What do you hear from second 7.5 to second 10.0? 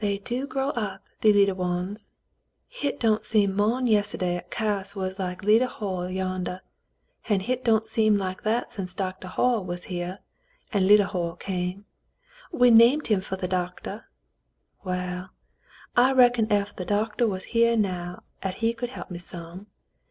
don't seem that since Doctah Hoyle was